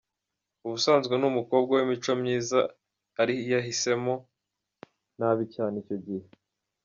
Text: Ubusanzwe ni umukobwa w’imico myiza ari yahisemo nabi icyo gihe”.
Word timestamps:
Ubusanzwe 0.65 1.13
ni 1.17 1.25
umukobwa 1.31 1.71
w’imico 1.75 2.11
myiza 2.21 2.59
ari 3.21 3.35
yahisemo 3.51 4.13
nabi 5.17 5.41
icyo 5.47 5.65
gihe”. 6.05 6.27